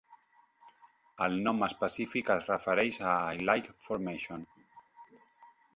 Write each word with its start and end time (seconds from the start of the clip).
El 1.25 1.37
nom 1.47 1.61
específic 1.67 2.33
es 2.39 2.49
refereix 2.53 2.99
a 3.11 3.13
Ilike 3.45 3.79
Formation. 3.89 4.49